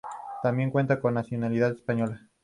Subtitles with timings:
[0.41, 2.27] Tambien cuenta con nacionalidad española.